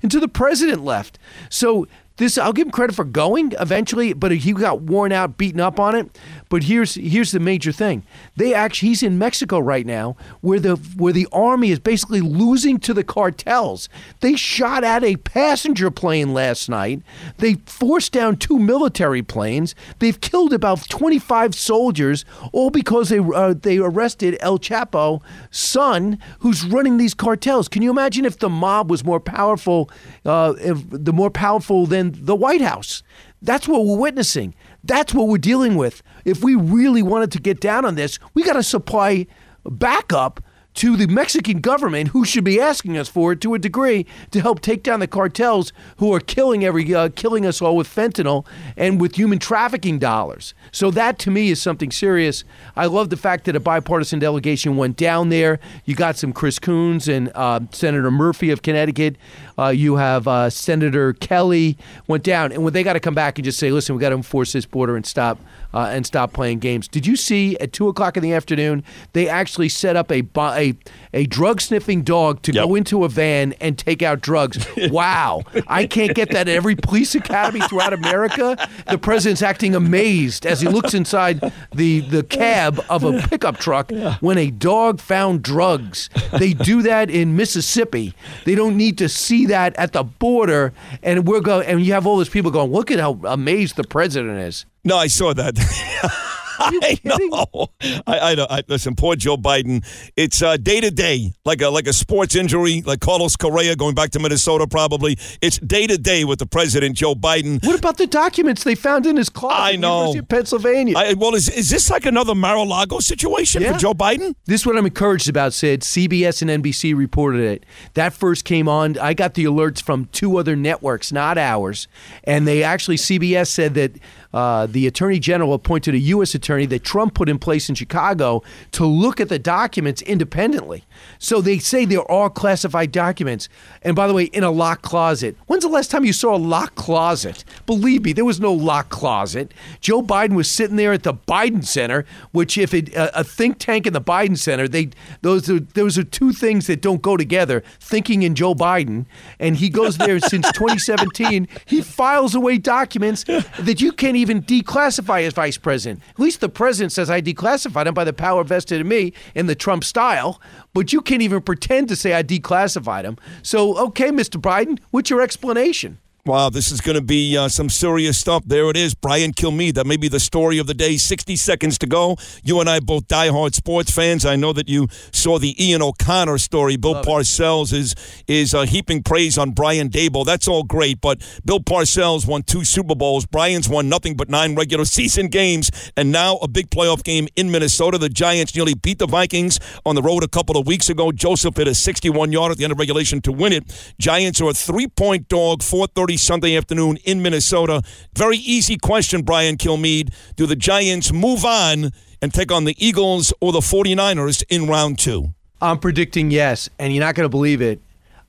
until 0.03 0.21
the 0.21 0.29
president 0.29 0.85
left. 0.85 1.19
So 1.51 1.87
this 2.19 2.37
I'll 2.37 2.53
give 2.53 2.67
him 2.67 2.73
credit 2.73 2.95
for 2.95 3.05
going 3.05 3.55
eventually, 3.59 4.13
but 4.13 4.33
he 4.33 4.53
got 4.53 4.83
worn 4.83 5.13
out, 5.13 5.39
beaten 5.39 5.61
up 5.61 5.81
on 5.81 5.95
it. 5.95 6.19
But 6.49 6.65
here's 6.65 6.95
here's 6.95 7.31
the 7.31 7.41
major 7.41 7.73
thing: 7.73 8.03
they 8.37 8.53
actually 8.55 8.89
he's 8.89 9.03
in 9.03 9.19
Mexico 9.19 9.59
right 9.59 9.87
now, 9.87 10.17
where 10.41 10.61
the 10.61 10.77
where 10.97 11.13
the 11.13 11.29
army 11.33 11.71
is 11.71 11.79
basically 11.79 12.21
losing 12.21 12.79
to 12.81 12.93
the 12.93 13.05
cartels. 13.05 13.89
They 14.21 14.35
shot 14.35 14.85
at 14.85 15.05
a 15.05 15.17
passenger 15.17 15.91
plane 15.91 16.35
last 16.35 16.69
night. 16.69 17.03
They 17.39 17.55
forced 17.67 18.13
down 18.13 18.37
two 18.37 18.59
military 18.59 19.23
planes. 19.23 19.75
They've 19.99 20.21
killed 20.21 20.53
about 20.53 20.89
25 20.89 21.55
soldiers, 21.55 22.25
all 22.53 22.71
because 22.71 23.11
they 23.11 23.19
uh, 23.19 23.55
they 23.55 23.79
arrested 23.79 24.37
El 24.41 24.59
Chapo 24.59 25.23
son, 25.51 26.19
who's 26.41 26.65
running 26.65 26.97
these 26.97 27.15
cartels. 27.15 27.69
Can 27.69 27.83
you 27.83 27.91
imagine 27.91 28.25
if 28.25 28.39
the 28.39 28.49
mob 28.49 28.91
was 28.91 29.05
more 29.05 29.21
powerful, 29.21 29.91
uh, 30.25 30.55
if 30.59 30.79
the 30.91 31.13
more 31.13 31.31
powerful 31.31 31.87
than 31.87 32.08
the 32.13 32.37
White 32.37 32.61
House? 32.61 33.03
That's 33.43 33.69
what 33.69 33.85
we're 33.85 33.97
witnessing. 33.99 34.55
That's 34.83 35.15
what 35.15 35.29
we're 35.29 35.39
dealing 35.39 35.77
with. 35.77 36.03
If 36.25 36.43
we 36.43 36.55
really 36.55 37.03
wanted 37.03 37.33
to 37.33 37.41
get 37.41 37.61
down 37.61 37.85
on 37.85 37.95
this, 37.95 38.19
we 38.35 38.43
got 38.43 38.55
to 38.55 38.63
supply 38.63 39.27
backup 39.65 40.43
to 40.79 40.97
the 40.97 41.09
Mexican 41.09 41.61
government, 41.61 42.11
who 42.11 42.25
should 42.25 42.45
be 42.45 42.61
asking 42.61 42.97
us 42.97 43.09
for 43.09 43.33
it 43.33 43.41
to 43.41 43.55
a 43.55 43.59
degree 43.59 44.07
to 44.31 44.41
help 44.41 44.61
take 44.61 44.85
down 44.85 45.01
the 45.01 45.09
cartels 45.09 45.73
who 45.97 46.15
are 46.15 46.21
killing 46.21 46.65
every 46.65 46.95
uh, 46.95 47.09
killing 47.17 47.45
us 47.45 47.61
all 47.61 47.75
with 47.75 47.89
fentanyl 47.89 48.47
and 48.77 49.01
with 49.01 49.17
human 49.17 49.41
trafficking 49.41 49.99
dollars. 49.99 50.55
So 50.71 50.93
that 50.93 51.19
to 51.21 51.33
me 51.33 51.51
is 51.51 51.61
something 51.61 51.91
serious. 51.91 52.45
I 52.77 52.87
love 52.87 53.11
the 53.11 53.17
fact 53.17 53.47
that 53.47 53.57
a 53.57 53.61
bipartisan 53.61 54.21
delegation 54.21 54.77
went 54.77 54.97
down 54.97 55.31
there. 55.31 55.59
You 55.85 55.97
got 55.97 56.17
some 56.17 56.33
Chris 56.33 56.61
Coons 56.61 57.09
and 57.09 57.33
uh, 57.35 57.59
Senator 57.73 58.13
Murphy 58.13 58.51
of 58.51 58.63
Connecticut. 58.63 59.17
Uh, 59.59 59.71
you 59.71 59.97
have 59.97 60.29
uh, 60.29 60.49
Senator 60.49 61.13
Kelly 61.15 61.77
went 62.07 62.23
down, 62.23 62.53
and 62.53 62.63
when 62.63 62.73
they 62.73 62.85
got 62.85 62.93
to 62.93 63.01
come 63.01 63.15
back 63.15 63.37
and 63.37 63.45
just 63.45 63.59
say, 63.59 63.73
"Listen, 63.73 63.97
we 63.97 64.01
got 64.01 64.11
to 64.11 64.15
enforce 64.15 64.53
this 64.53 64.65
border 64.65 64.95
and 64.95 65.05
stop 65.05 65.41
uh, 65.75 65.91
and 65.93 66.07
stop 66.07 66.33
playing 66.33 66.59
games." 66.59 66.89
Did 66.89 67.07
you 67.07 67.17
see 67.17 67.57
at 67.59 67.73
two 67.73 67.89
o'clock 67.89 68.17
in 68.17 68.23
the 68.23 68.33
afternoon 68.33 68.83
they 69.13 69.29
actually 69.29 69.69
set 69.69 69.97
up 69.97 70.11
a 70.11 70.23
a 70.37 70.75
a 71.15 71.27
drug 71.27 71.61
sniffing 71.61 72.03
dog 72.03 72.43
to 72.43 72.53
Yep. 72.53 72.65
go 72.65 72.75
into 72.75 73.05
a 73.05 73.09
van 73.09 73.55
and 73.61 73.77
take 73.79 74.03
out 74.03 74.21
drugs? 74.21 74.67
wow, 74.91 75.43
I 75.67 75.87
can't 75.87 76.15
get 76.15 76.31
that 76.31 76.49
at 76.49 76.55
every 76.55 76.75
police 76.77 77.15
academy 77.15 77.61
throughout 77.61 77.93
America. 77.93 78.57
The 78.89 78.99
president's 78.99 79.43
acting 79.43 79.75
amazed 79.75 80.47
as 80.47 80.61
he 80.61 80.69
looks 80.69 80.95
inside 80.95 81.41
the 81.75 82.01
the 82.01 82.23
cab 82.23 82.81
of 82.89 83.05
a 83.05 83.21
pickup 83.29 83.59
truck 83.59 83.91
when 84.21 84.39
a 84.39 84.51
dog 84.51 85.01
found 85.01 85.43
drugs. 85.43 86.11
They 86.39 86.53
do 86.55 86.83
that 86.83 87.11
in 87.11 87.37
Mississippi. 87.37 88.15
They 88.45 88.55
don't 88.55 88.77
need 88.77 88.99
to 88.99 89.09
see 89.09 89.47
that 89.47 89.77
at 89.77 89.93
the 89.93 90.03
border, 90.05 90.73
and 91.03 91.27
we're 91.27 91.41
going. 91.41 91.67
And 91.67 91.85
you 91.85 91.93
have 91.93 92.07
all 92.07 92.17
those 92.17 92.29
people 92.29 92.51
going, 92.51 92.71
"Look 92.73 92.91
at 92.91 92.99
how 92.99 93.19
amazed 93.25 93.77
the 93.77 93.85
president 93.85 94.39
is." 94.39 94.65
No, 94.85 94.97
I 94.97 95.07
saw 95.09 95.33
that. 95.35 95.55
I 96.61 96.99
know. 97.05 97.69
I, 98.05 98.19
I 98.19 98.35
know. 98.35 98.47
I, 98.51 98.63
listen, 98.67 98.97
poor 98.97 99.15
Joe 99.15 99.37
Biden. 99.37 99.85
It's 100.17 100.43
uh, 100.43 100.57
day 100.57 100.81
to 100.81 100.91
day, 100.91 101.33
like 101.45 101.63
a 101.63 101.69
like 101.69 101.87
a 101.87 101.93
sports 101.93 102.35
injury, 102.35 102.83
like 102.85 102.99
Carlos 102.99 103.37
Correa 103.37 103.77
going 103.77 103.95
back 103.95 104.11
to 104.11 104.19
Minnesota. 104.19 104.67
Probably 104.67 105.17
it's 105.41 105.59
day 105.59 105.87
to 105.87 105.97
day 105.97 106.25
with 106.25 106.41
the 106.41 106.47
president, 106.47 106.97
Joe 106.97 107.15
Biden. 107.15 107.65
What 107.65 107.79
about 107.79 107.97
the 107.97 108.09
documents 108.09 108.65
they 108.65 108.75
found 108.75 109.07
in 109.07 109.17
his 109.17 109.29
closet? 109.29 109.57
I 109.57 109.77
know. 109.77 109.99
University 109.99 110.19
of 110.19 110.29
Pennsylvania. 110.29 110.95
I, 110.99 111.15
well, 111.15 111.37
is 111.37 111.49
is 111.49 111.71
this 111.71 111.91
like 111.91 112.07
another 112.07 112.35
Mar-a-Lago 112.35 112.99
situation 112.99 113.63
Yeah. 113.63 113.75
for 113.75 113.79
Joe 113.79 113.95
Biden? 113.95 114.35
This 114.47 114.63
is 114.63 114.67
what 114.67 114.77
I'm 114.77 114.87
encouraged 114.87 115.29
about, 115.29 115.53
Sid. 115.53 115.83
CBS 115.83 116.43
and 116.43 116.51
NBC 116.65 116.93
reported 116.97 117.41
it. 117.43 117.67
That 117.95 118.13
first 118.13 118.45
came 118.45 118.69
on. 118.69 118.99
I 118.99 119.15
got 119.15 119.35
the 119.35 119.45
alerts 119.45 119.81
from 119.81 120.07
two 120.07 120.37
other 120.39 120.57
networks, 120.57 121.13
not 121.13 121.39
ours. 121.39 121.87
And 122.25 122.49
they 122.49 122.65
actually, 122.65 122.97
CBS 122.97 123.47
said 123.47 123.75
that 123.75 123.93
uh, 124.33 124.67
the 124.67 124.87
attorney 124.87 125.19
general 125.19 125.55
appointed 125.55 125.95
a 125.95 125.99
U.S. 125.99 126.35
attorney 126.35 126.67
that 126.67 126.85
Trump 126.85 127.15
put 127.15 127.29
in 127.29 127.39
place 127.39 127.69
in 127.69 127.75
Chicago 127.75 128.43
to 128.73 128.85
look 128.85 129.21
at 129.21 129.29
the 129.29 129.39
documents 129.39 130.03
independently. 130.03 130.85
So 131.19 131.41
they 131.41 131.59
say 131.59 131.85
they're 131.85 132.01
all 132.01 132.29
classified 132.29 132.93
documents. 132.93 133.49
And 133.83 133.97
by 133.97 134.07
the 134.07 134.15
way, 134.15 134.25
in 134.25 134.45
a 134.45 134.51
locked 134.51 134.83
closet. 134.83 135.37
When's 135.47 135.65
the 135.65 135.71
last 135.71 135.91
time 135.91 136.05
you 136.05 136.13
saw 136.13 136.35
a 136.35 136.37
locked 136.37 136.75
closet? 136.75 137.45
Believe 137.65 138.05
me, 138.05 138.13
there 138.13 138.25
was 138.25 138.41
no 138.41 138.53
locked 138.53 138.91
closet. 138.91 139.55
Joe 139.81 140.03
Biden 140.03 140.35
was 140.35 140.51
sitting 140.51 140.77
there 140.77 140.93
at 140.93 141.05
the 141.05 141.15
Biden 141.15 141.65
Center, 141.65 142.05
which 142.33 142.59
if 142.59 142.75
it, 142.75 142.95
a, 142.95 143.21
a 143.21 143.25
think 143.25 143.59
tank 143.59 143.87
in 143.87 143.93
the 143.95 144.01
Biden 144.01 144.37
Center, 144.37 144.69
they 144.69 144.91
those 145.23 145.49
are 145.49 145.61
those 145.61 145.97
are 145.97 146.05
two 146.05 146.33
things 146.33 146.67
that 146.67 146.83
don't 146.83 147.01
go 147.01 147.17
together. 147.17 147.63
Thinking 147.81 148.25
and 148.25 148.37
Joe 148.37 148.55
Biden, 148.55 149.07
and 149.39 149.57
he 149.57 149.71
goes 149.71 149.97
there 149.97 150.21
since 150.21 150.51
2017. 150.53 151.49
He 151.65 151.81
files 151.81 152.35
away 152.35 152.59
documents 152.59 153.25
that 153.25 153.81
you 153.81 153.93
can't 153.93 154.18
even 154.19 154.43
declassify 154.43 155.27
as 155.27 155.33
vice 155.33 155.57
president. 155.57 156.03
At 156.11 156.21
least 156.21 156.41
the 156.41 156.49
president 156.49 156.93
says 156.93 157.09
I 157.09 157.21
declassified 157.21 157.87
him 157.87 157.95
by 157.95 158.05
the 158.05 158.13
power 158.13 158.45
vested 158.45 158.81
in 158.81 158.89
me 158.89 159.13
in 159.35 159.47
the 159.47 159.55
Trump 159.55 159.85
style. 159.85 160.41
But 160.75 160.93
you 160.93 161.01
can't 161.01 161.23
even 161.23 161.43
pretend 161.43 161.89
to 161.89 161.97
say 161.97 162.15
I 162.15 162.23
declassified 162.23 163.05
him. 163.05 163.17
So, 163.43 163.79
okay, 163.87 164.11
Mr. 164.11 164.41
Biden, 164.41 164.79
what's 164.91 165.11
your 165.11 165.21
explanation? 165.21 165.99
Wow, 166.29 166.51
this 166.51 166.71
is 166.71 166.83
going 166.83 166.95
to 166.97 167.01
be 167.01 167.39
uh, 167.39 167.49
some 167.49 167.71
serious 167.71 168.19
stuff. 168.19 168.45
There 168.45 168.69
it 168.69 168.77
is, 168.77 168.95
Brian 168.95 169.33
Kilmeade. 169.33 169.77
That 169.77 169.87
may 169.87 169.97
be 169.97 170.09
the 170.09 170.21
story 170.21 170.59
of 170.59 170.67
the 170.67 170.75
day. 170.75 170.99
60 170.99 171.37
seconds 171.37 171.79
to 171.79 171.87
go. 171.87 172.19
You 172.45 172.61
and 172.61 172.69
I 172.69 172.81
both 172.81 173.09
diehard 173.09 173.55
sports 173.55 173.91
fans. 173.91 174.27
I 174.27 174.37
know 174.37 174.53
that 174.53 174.69
you 174.69 174.89
saw 175.11 175.39
the 175.39 175.57
Ian 175.59 175.81
O'Connor 175.81 176.37
story. 176.37 176.77
Bill 176.77 176.97
Parcells 176.97 177.73
is 177.73 177.95
is 178.27 178.53
uh, 178.53 178.67
heaping 178.67 179.03
praise 179.03 179.39
on 179.39 179.53
Brian 179.53 179.89
Daboll. 179.89 180.27
That's 180.27 180.47
all 180.47 180.65
great, 180.65 181.01
but 181.01 181.19
Bill 181.47 181.61
Parcells 181.61 182.29
won 182.29 182.43
two 182.43 182.63
Super 182.63 182.95
Bowls. 182.95 183.25
Brian's 183.25 183.67
won 183.67 183.89
nothing 183.89 184.15
but 184.15 184.29
nine 184.29 184.55
regular 184.55 184.85
season 184.85 185.29
games, 185.29 185.71
and 185.97 186.13
now 186.13 186.37
a 186.43 186.49
big 186.49 186.69
playoff 186.69 187.03
game 187.03 187.27
in 187.37 187.51
Minnesota. 187.51 187.97
The 187.97 188.11
Giants 188.11 188.55
nearly 188.55 188.75
beat 188.75 188.99
the 188.99 189.07
Vikings 189.07 189.59
on 189.87 189.95
the 189.95 190.03
road 190.03 190.25
a 190.25 190.29
couple 190.29 190.59
of 190.59 190.67
weeks 190.67 190.91
ago. 190.91 191.11
Joseph 191.11 191.57
hit 191.57 191.69
a 191.69 191.75
61 191.75 192.33
yard 192.33 192.53
at 192.53 192.59
the 192.59 192.65
end 192.65 192.73
of 192.75 192.79
regulation 192.79 193.23
to 193.23 193.33
win 193.33 193.55
it. 193.55 193.95
Giants 193.99 194.43
are 194.43 194.51
a 194.51 194.53
three 194.53 194.89
point 194.89 195.29
dog, 195.29 195.61
4:30 195.63 196.18
Sunday 196.19 196.57
afternoon 196.57 196.99
in 197.05 197.23
Minnesota. 197.23 197.83
Very 198.15 198.39
easy 198.39 198.77
question, 198.77 199.23
Brian 199.23 199.57
Kilmeade. 199.57 200.13
Do 200.37 200.47
the 200.47 200.57
Giants 200.57 201.13
move 201.13 201.45
on 201.45 201.93
and 202.21 202.35
take 202.35 202.53
on 202.53 202.65
the 202.65 202.75
Eagles 202.79 203.33
or 203.41 203.53
the 203.53 203.61
49ers 203.61 204.45
in 204.49 204.67
round 204.67 204.99
two? 204.99 205.35
I'm 205.61 205.79
predicting 205.79 206.31
yes, 206.31 206.69
and 206.79 206.93
you're 206.93 207.05
not 207.05 207.15
going 207.15 207.25
to 207.25 207.31
believe 207.31 207.61
it. 207.63 207.81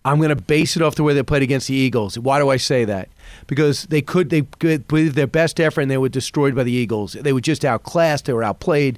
I'm 0.05 0.17
going 0.17 0.29
to 0.29 0.35
base 0.35 0.75
it 0.75 0.81
off 0.81 0.95
the 0.95 1.03
way 1.03 1.13
they 1.13 1.23
played 1.23 1.43
against 1.43 1.67
the 1.67 1.75
Eagles. 1.75 2.17
Why 2.17 2.39
do 2.39 2.49
I 2.49 2.57
say 2.57 2.85
that? 2.85 3.09
Because 3.47 3.83
they 3.83 4.01
could 4.01 4.29
they 4.29 4.43
could 4.43 4.87
put 4.87 5.13
their 5.13 5.27
best 5.27 5.59
effort 5.59 5.81
and 5.81 5.91
they 5.91 5.97
were 5.97 6.09
destroyed 6.09 6.55
by 6.55 6.63
the 6.63 6.71
Eagles. 6.71 7.13
They 7.13 7.33
were 7.33 7.41
just 7.41 7.65
outclassed. 7.65 8.25
They 8.25 8.33
were 8.33 8.43
outplayed, 8.43 8.97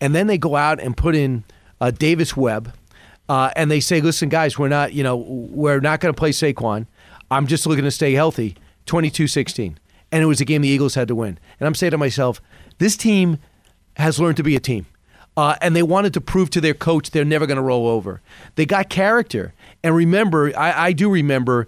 and 0.00 0.14
then 0.14 0.28
they 0.28 0.38
go 0.38 0.56
out 0.56 0.80
and 0.80 0.96
put 0.96 1.16
in 1.16 1.44
uh, 1.80 1.90
Davis 1.90 2.36
Webb, 2.36 2.72
uh, 3.28 3.50
and 3.56 3.70
they 3.70 3.80
say, 3.80 4.00
"Listen, 4.00 4.28
guys, 4.28 4.58
we're 4.58 4.68
not 4.68 4.92
you 4.92 5.02
know 5.02 5.16
we're 5.16 5.80
not 5.80 6.00
going 6.00 6.14
to 6.14 6.18
play 6.18 6.30
Saquon. 6.30 6.86
I'm 7.30 7.46
just 7.46 7.66
looking 7.66 7.84
to 7.84 7.90
stay 7.90 8.12
healthy." 8.12 8.56
22-16, 8.86 9.76
and 10.12 10.22
it 10.22 10.26
was 10.26 10.40
a 10.40 10.44
game 10.44 10.62
the 10.62 10.68
Eagles 10.68 10.94
had 10.94 11.08
to 11.08 11.14
win. 11.14 11.38
And 11.58 11.66
I'm 11.66 11.74
saying 11.74 11.90
to 11.90 11.98
myself, 11.98 12.40
this 12.78 12.96
team 12.96 13.38
has 13.96 14.18
learned 14.18 14.36
to 14.38 14.42
be 14.42 14.56
a 14.56 14.60
team. 14.60 14.86
Uh, 15.36 15.54
and 15.60 15.76
they 15.76 15.82
wanted 15.82 16.14
to 16.14 16.20
prove 16.20 16.48
to 16.48 16.62
their 16.62 16.72
coach 16.72 17.10
they're 17.10 17.24
never 17.24 17.46
going 17.46 17.56
to 17.56 17.62
roll 17.62 17.86
over. 17.88 18.22
They 18.54 18.64
got 18.64 18.88
character. 18.88 19.52
And 19.82 19.94
remember, 19.94 20.56
I, 20.56 20.86
I 20.86 20.92
do 20.92 21.10
remember 21.10 21.66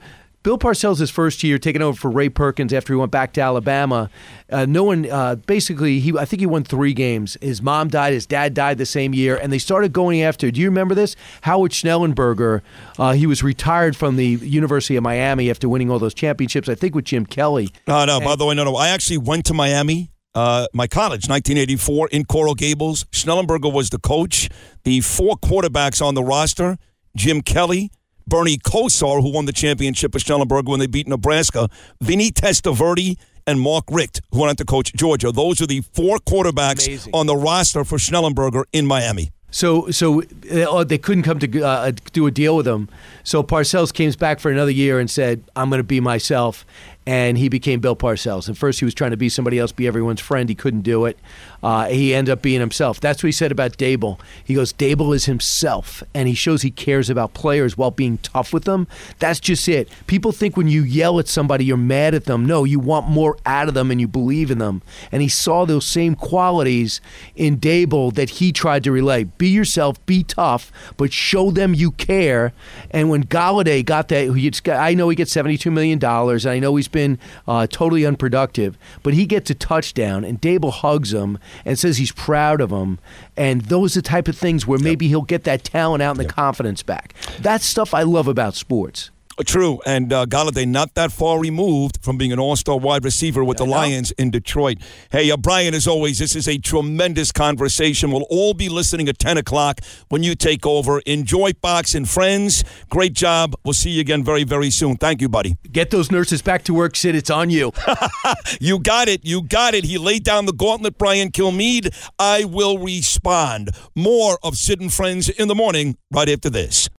Bill 0.48 0.56
Parcells' 0.56 0.98
his 0.98 1.10
first 1.10 1.44
year 1.44 1.58
taking 1.58 1.82
over 1.82 1.94
for 1.94 2.10
Ray 2.10 2.30
Perkins 2.30 2.72
after 2.72 2.94
he 2.94 2.98
went 2.98 3.12
back 3.12 3.34
to 3.34 3.40
Alabama. 3.42 4.08
Uh, 4.50 4.64
no 4.64 4.82
one, 4.82 5.04
uh, 5.04 5.34
basically, 5.34 6.00
he 6.00 6.16
I 6.16 6.24
think 6.24 6.40
he 6.40 6.46
won 6.46 6.64
three 6.64 6.94
games. 6.94 7.36
His 7.42 7.60
mom 7.60 7.88
died, 7.88 8.14
his 8.14 8.24
dad 8.24 8.54
died 8.54 8.78
the 8.78 8.86
same 8.86 9.12
year, 9.12 9.36
and 9.36 9.52
they 9.52 9.58
started 9.58 9.92
going 9.92 10.22
after. 10.22 10.50
Do 10.50 10.58
you 10.58 10.68
remember 10.70 10.94
this? 10.94 11.16
Howard 11.42 11.72
Schnellenberger. 11.72 12.62
Uh, 12.98 13.12
he 13.12 13.26
was 13.26 13.42
retired 13.42 13.94
from 13.94 14.16
the 14.16 14.24
University 14.26 14.96
of 14.96 15.02
Miami 15.02 15.50
after 15.50 15.68
winning 15.68 15.90
all 15.90 15.98
those 15.98 16.14
championships. 16.14 16.66
I 16.66 16.74
think 16.74 16.94
with 16.94 17.04
Jim 17.04 17.26
Kelly. 17.26 17.68
No, 17.86 18.06
no. 18.06 18.18
By 18.18 18.34
the 18.34 18.46
way, 18.46 18.54
no, 18.54 18.64
no. 18.64 18.74
I 18.74 18.88
actually 18.88 19.18
went 19.18 19.44
to 19.44 19.52
Miami, 19.52 20.12
uh, 20.34 20.66
my 20.72 20.86
college, 20.86 21.28
1984, 21.28 22.08
in 22.08 22.24
Coral 22.24 22.54
Gables. 22.54 23.04
Schnellenberger 23.12 23.70
was 23.70 23.90
the 23.90 23.98
coach. 23.98 24.48
The 24.84 25.02
four 25.02 25.36
quarterbacks 25.36 26.00
on 26.00 26.14
the 26.14 26.24
roster: 26.24 26.78
Jim 27.14 27.42
Kelly, 27.42 27.90
Bernie 28.28 28.58
Kosar, 28.58 29.22
who 29.22 29.32
won 29.32 29.46
the 29.46 29.52
championship 29.52 30.14
with 30.14 30.24
Schnellenberger 30.24 30.68
when 30.68 30.80
they 30.80 30.86
beat 30.86 31.08
Nebraska, 31.08 31.68
Vinny 32.00 32.30
Testaverde, 32.30 33.16
and 33.46 33.60
Mark 33.60 33.84
Richt, 33.90 34.20
who 34.30 34.40
went 34.40 34.50
on 34.50 34.56
to 34.56 34.64
coach 34.64 34.92
Georgia. 34.92 35.32
Those 35.32 35.62
are 35.62 35.66
the 35.66 35.80
four 35.80 36.18
quarterbacks 36.18 36.86
Amazing. 36.86 37.14
on 37.14 37.26
the 37.26 37.36
roster 37.36 37.82
for 37.82 37.96
Schnellenberger 37.96 38.64
in 38.72 38.86
Miami. 38.86 39.30
So, 39.50 39.90
so 39.90 40.22
uh, 40.52 40.84
they 40.84 40.98
couldn't 40.98 41.22
come 41.22 41.38
to 41.38 41.62
uh, 41.62 41.92
do 42.12 42.26
a 42.26 42.30
deal 42.30 42.54
with 42.56 42.68
him. 42.68 42.90
So 43.24 43.42
Parcells 43.42 43.92
came 43.94 44.10
back 44.12 44.40
for 44.40 44.50
another 44.50 44.70
year 44.70 45.00
and 45.00 45.10
said, 45.10 45.42
"I'm 45.56 45.70
going 45.70 45.78
to 45.78 45.84
be 45.84 46.00
myself." 46.00 46.66
And 47.08 47.38
he 47.38 47.48
became 47.48 47.80
Bill 47.80 47.96
Parcells. 47.96 48.48
And 48.48 48.58
first, 48.58 48.80
he 48.80 48.84
was 48.84 48.92
trying 48.92 49.12
to 49.12 49.16
be 49.16 49.30
somebody 49.30 49.58
else, 49.58 49.72
be 49.72 49.86
everyone's 49.86 50.20
friend. 50.20 50.46
He 50.46 50.54
couldn't 50.54 50.82
do 50.82 51.06
it. 51.06 51.18
Uh, 51.62 51.86
he 51.86 52.14
ended 52.14 52.30
up 52.30 52.42
being 52.42 52.60
himself. 52.60 53.00
That's 53.00 53.22
what 53.22 53.28
he 53.28 53.32
said 53.32 53.50
about 53.50 53.78
Daboll. 53.78 54.20
He 54.44 54.52
goes, 54.52 54.74
Daboll 54.74 55.16
is 55.16 55.24
himself, 55.24 56.02
and 56.12 56.28
he 56.28 56.34
shows 56.34 56.60
he 56.60 56.70
cares 56.70 57.08
about 57.08 57.32
players 57.32 57.78
while 57.78 57.90
being 57.90 58.18
tough 58.18 58.52
with 58.52 58.64
them. 58.64 58.86
That's 59.20 59.40
just 59.40 59.66
it. 59.70 59.88
People 60.06 60.32
think 60.32 60.54
when 60.54 60.68
you 60.68 60.82
yell 60.82 61.18
at 61.18 61.28
somebody, 61.28 61.64
you're 61.64 61.78
mad 61.78 62.12
at 62.12 62.26
them. 62.26 62.44
No, 62.44 62.64
you 62.64 62.78
want 62.78 63.08
more 63.08 63.38
out 63.46 63.68
of 63.68 63.74
them, 63.74 63.90
and 63.90 64.02
you 64.02 64.06
believe 64.06 64.50
in 64.50 64.58
them. 64.58 64.82
And 65.10 65.22
he 65.22 65.28
saw 65.28 65.64
those 65.64 65.86
same 65.86 66.14
qualities 66.14 67.00
in 67.34 67.56
Daboll 67.56 68.14
that 68.16 68.28
he 68.28 68.52
tried 68.52 68.84
to 68.84 68.92
relay. 68.92 69.24
Be 69.24 69.48
yourself, 69.48 70.04
be 70.04 70.24
tough, 70.24 70.70
but 70.98 71.10
show 71.10 71.50
them 71.50 71.72
you 71.72 71.92
care. 71.92 72.52
And 72.90 73.08
when 73.08 73.24
Golladay 73.24 73.82
got 73.82 74.08
that, 74.08 74.78
I 74.78 74.92
know 74.92 75.08
he 75.08 75.16
gets 75.16 75.34
$72 75.34 75.72
million, 75.72 76.04
and 76.04 76.46
I 76.46 76.58
know 76.58 76.76
he's 76.76 76.86
been 76.86 76.97
uh, 77.46 77.66
totally 77.66 78.04
unproductive, 78.04 78.76
but 79.02 79.14
he 79.14 79.26
gets 79.26 79.50
a 79.50 79.54
touchdown, 79.54 80.24
and 80.24 80.40
Daboll 80.40 80.72
hugs 80.72 81.12
him 81.12 81.38
and 81.64 81.78
says 81.78 81.98
he's 81.98 82.12
proud 82.12 82.60
of 82.60 82.70
him. 82.70 82.98
And 83.36 83.62
those 83.62 83.96
are 83.96 84.00
the 84.00 84.08
type 84.08 84.28
of 84.28 84.36
things 84.36 84.66
where 84.66 84.78
maybe 84.78 85.08
he'll 85.08 85.22
get 85.22 85.44
that 85.44 85.64
talent 85.64 86.02
out 86.02 86.18
and 86.18 86.26
the 86.26 86.32
confidence 86.32 86.82
back. 86.82 87.14
That's 87.40 87.64
stuff 87.64 87.94
I 87.94 88.02
love 88.02 88.28
about 88.28 88.54
sports. 88.54 89.10
True, 89.46 89.80
and 89.86 90.12
uh, 90.12 90.26
Golladay 90.26 90.66
not 90.66 90.94
that 90.94 91.12
far 91.12 91.38
removed 91.38 92.02
from 92.02 92.18
being 92.18 92.32
an 92.32 92.38
all-star 92.40 92.78
wide 92.78 93.04
receiver 93.04 93.44
with 93.44 93.58
the. 93.58 93.68
Lions 93.68 94.10
in 94.12 94.30
Detroit. 94.30 94.78
Hey, 95.10 95.30
uh, 95.30 95.36
Brian, 95.36 95.74
as 95.74 95.86
always, 95.86 96.18
this 96.18 96.34
is 96.34 96.48
a 96.48 96.58
tremendous 96.58 97.30
conversation. 97.30 98.10
We'll 98.10 98.26
all 98.30 98.54
be 98.54 98.68
listening 98.68 99.08
at 99.08 99.18
10 99.18 99.36
o'clock 99.36 99.80
when 100.08 100.22
you 100.22 100.34
take 100.34 100.64
over. 100.66 101.00
Enjoy 101.00 101.52
Fox 101.60 101.94
and 101.94 102.08
Friends. 102.08 102.64
Great 102.88 103.12
job. 103.12 103.54
We'll 103.64 103.74
see 103.74 103.90
you 103.90 104.00
again 104.00 104.24
very, 104.24 104.44
very 104.44 104.70
soon. 104.70 104.96
Thank 104.96 105.20
you, 105.20 105.28
buddy. 105.28 105.56
Get 105.70 105.90
those 105.90 106.10
nurses 106.10 106.40
back 106.42 106.64
to 106.64 106.74
work, 106.74 106.96
Sid. 106.96 107.14
It's 107.14 107.30
on 107.30 107.50
you. 107.50 107.72
You 108.60 108.78
got 108.78 109.08
it. 109.08 109.24
You 109.24 109.42
got 109.42 109.74
it. 109.74 109.84
He 109.84 109.98
laid 109.98 110.24
down 110.24 110.46
the 110.46 110.52
gauntlet, 110.52 110.98
Brian 110.98 111.30
Kilmeade. 111.30 111.94
I 112.18 112.44
will 112.44 112.78
respond. 112.78 113.70
More 113.94 114.38
of 114.42 114.56
Sid 114.56 114.80
and 114.80 114.92
Friends 114.92 115.28
in 115.28 115.48
the 115.48 115.54
morning 115.54 115.96
right 116.10 116.28
after 116.28 116.50
this. 116.50 116.86